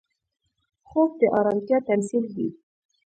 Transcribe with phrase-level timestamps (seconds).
[0.87, 2.47] خوب د ارامتیا تمثیل دی